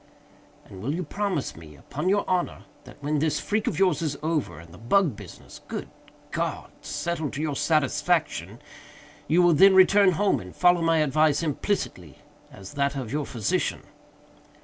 "And 0.65 0.81
will 0.81 0.95
you 0.95 1.03
promise 1.03 1.55
me, 1.55 1.75
upon 1.75 2.09
your 2.09 2.27
honor, 2.27 2.63
that 2.85 2.97
when 3.03 3.19
this 3.19 3.39
freak 3.39 3.67
of 3.67 3.77
yours 3.77 4.01
is 4.01 4.17
over, 4.23 4.57
and 4.59 4.73
the 4.73 4.79
bug 4.79 5.15
business 5.15 5.61
(good 5.67 5.91
God!) 6.31 6.71
settled 6.81 7.33
to 7.33 7.41
your 7.43 7.55
satisfaction, 7.55 8.59
you 9.27 9.43
will 9.43 9.53
then 9.53 9.75
return 9.75 10.13
home 10.13 10.39
and 10.39 10.55
follow 10.55 10.81
my 10.81 10.97
advice 11.03 11.43
implicitly, 11.43 12.17
as 12.51 12.73
that 12.73 12.95
of 12.95 13.11
your 13.11 13.27
physician?" 13.27 13.83